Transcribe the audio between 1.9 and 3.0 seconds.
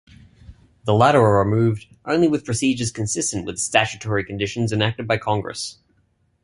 only with procedures